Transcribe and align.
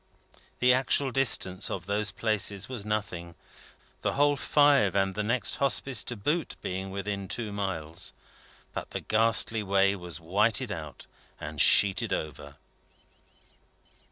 The 0.61 0.73
actual 0.73 1.11
distance 1.11 1.69
of 1.69 1.85
those 1.85 2.09
places 2.09 2.67
was 2.67 2.83
nothing: 2.83 3.35
the 4.01 4.13
whole 4.13 4.35
five, 4.35 4.95
and 4.95 5.13
the 5.13 5.21
next 5.21 5.57
Hospice 5.57 6.03
to 6.05 6.15
boot, 6.15 6.55
being 6.63 6.89
within 6.89 7.27
two 7.27 7.51
miles; 7.51 8.11
but 8.73 8.89
the 8.89 9.01
ghastly 9.01 9.61
way 9.61 9.95
was 9.95 10.17
whitened 10.17 10.71
out 10.71 11.05
and 11.39 11.61
sheeted 11.61 12.11
over. 12.13 12.55